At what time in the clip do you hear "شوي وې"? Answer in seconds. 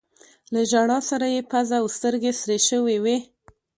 2.69-3.17